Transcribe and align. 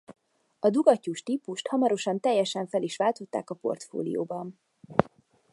A 0.59 0.69
dugattyús 0.69 1.23
típust 1.23 1.67
hamarosan 1.67 2.19
teljesen 2.19 2.67
fel 2.67 2.81
is 2.83 2.97
váltották 2.97 3.49
a 3.49 3.55
portfólióban. 3.55 4.59